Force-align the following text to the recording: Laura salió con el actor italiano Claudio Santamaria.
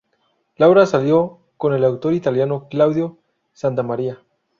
Laura 0.57 0.87
salió 0.87 1.37
con 1.57 1.73
el 1.75 1.85
actor 1.85 2.11
italiano 2.15 2.67
Claudio 2.69 3.19
Santamaria. 3.53 4.17